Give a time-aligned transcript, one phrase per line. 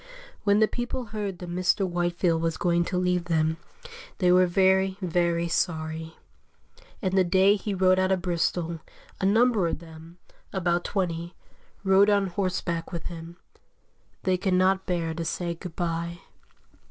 [0.45, 1.87] When the people heard that Mr.
[1.87, 3.57] Whitefield was going to leave them,
[4.17, 6.15] they were very, very sorry;
[7.03, 8.79] and the day he rode out of Bristol,
[9.19, 10.17] a number of them,
[10.51, 11.35] about twenty,
[11.83, 13.37] rode on horseback with him,
[14.23, 16.21] they could not bear to say "good bye."